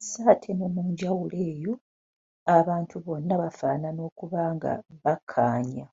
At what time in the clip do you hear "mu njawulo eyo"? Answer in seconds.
0.74-1.74